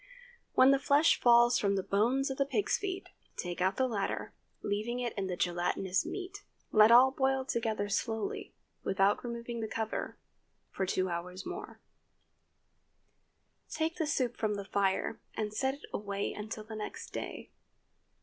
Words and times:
When 0.53 0.71
the 0.71 0.79
flesh 0.79 1.19
falls 1.21 1.59
from 1.59 1.75
the 1.75 1.83
bones 1.83 2.31
of 2.31 2.39
the 2.39 2.45
pig's 2.47 2.75
feet, 2.75 3.09
take 3.37 3.61
out 3.61 3.77
the 3.77 3.85
latter, 3.87 4.33
leaving 4.63 4.99
in 4.99 5.27
the 5.27 5.35
gelatinous 5.37 6.07
meat. 6.07 6.41
Let 6.71 6.89
all 6.89 7.11
boil 7.11 7.45
together 7.45 7.87
slowly, 7.87 8.55
without 8.83 9.23
removing 9.23 9.59
the 9.61 9.67
cover, 9.67 10.17
for 10.71 10.87
two 10.87 11.07
hours 11.07 11.45
more; 11.45 11.81
take 13.69 13.97
the 13.97 14.07
soup 14.07 14.37
from 14.37 14.55
the 14.55 14.65
fire 14.65 15.21
and 15.35 15.53
set 15.53 15.75
it 15.75 15.85
away 15.93 16.33
until 16.33 16.63
the 16.63 16.75
next 16.75 17.13
day. 17.13 17.51